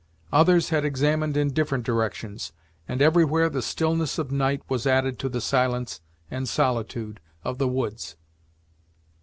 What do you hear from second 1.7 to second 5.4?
directions, and everywhere the stillness of night was added to